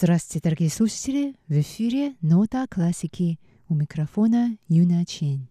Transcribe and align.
Здравствуйте, 0.00 0.44
дорогие 0.44 0.70
слушатели! 0.70 1.34
В 1.48 1.54
эфире 1.54 2.14
«Нота 2.20 2.68
классики» 2.70 3.40
у 3.68 3.74
микрофона 3.74 4.56
Юна 4.68 5.04
Чен. 5.04 5.48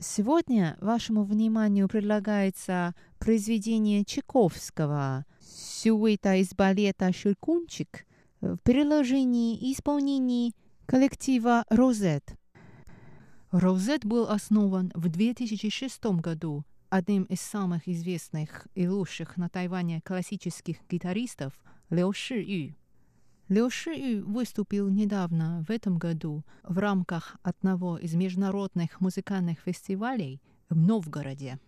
Сегодня 0.00 0.78
вашему 0.80 1.24
вниманию 1.24 1.86
предлагается 1.86 2.94
произведение 3.18 4.02
Чайковского 4.06 5.26
«Сюита 5.42 6.36
из 6.36 6.54
балета 6.54 7.12
«Щелкунчик» 7.12 8.06
в 8.40 8.56
переложении 8.64 9.58
и 9.58 9.74
исполнении 9.74 10.54
коллектива 10.86 11.66
«Розет». 11.68 12.38
«Розет» 13.50 14.06
был 14.06 14.26
основан 14.30 14.90
в 14.94 15.10
2006 15.10 16.02
году 16.22 16.64
одним 16.88 17.24
из 17.24 17.42
самых 17.42 17.86
известных 17.88 18.66
и 18.74 18.88
лучших 18.88 19.36
на 19.36 19.50
Тайване 19.50 20.00
классических 20.02 20.78
гитаристов 20.88 21.52
Лео 21.90 22.10
Ши 22.14 22.40
Ю. 22.40 22.74
Лео 23.48 23.68
Ши 23.68 24.22
выступил 24.22 24.88
недавно, 24.88 25.64
в 25.68 25.70
этом 25.70 25.98
году, 25.98 26.44
в 26.62 26.78
рамках 26.78 27.36
одного 27.42 27.98
из 27.98 28.14
международных 28.14 29.02
музыкальных 29.02 29.58
фестивалей 29.60 30.40
в 30.70 30.76
Новгороде. 30.76 31.58